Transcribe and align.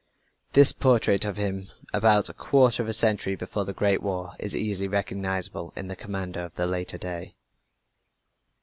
This 0.53 0.71
portrait 0.71 1.25
of 1.25 1.37
him 1.37 1.69
about 1.93 2.27
a 2.27 2.33
quarter 2.33 2.81
of 2.81 2.89
a 2.89 2.91
century 2.93 3.35
before 3.35 3.65
the 3.65 3.71
Great 3.73 4.01
War 4.01 4.33
is 4.39 4.55
easily 4.55 4.87
recognizable 4.87 5.73
in 5.75 5.89
the 5.89 5.95
commander 5.95 6.39
of 6.41 6.55
the 6.55 6.65
later 6.65 6.97
day. 6.97 7.35